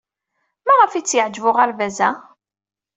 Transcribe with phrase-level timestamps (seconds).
[0.65, 2.09] Maɣef ay tt-yeɛjeb uɣerbaz-a?